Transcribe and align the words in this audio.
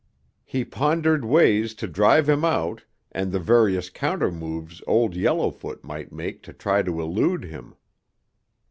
He 0.43 0.65
pondered 0.65 1.23
ways 1.23 1.75
to 1.75 1.85
drive 1.85 2.27
him 2.27 2.43
out 2.43 2.85
and 3.11 3.31
the 3.31 3.37
various 3.37 3.91
countermoves 3.91 4.81
Old 4.87 5.15
Yellowfoot 5.15 5.83
might 5.83 6.11
make 6.11 6.41
to 6.41 6.53
try 6.53 6.81
to 6.81 6.99
elude 6.99 7.43
him. 7.43 7.75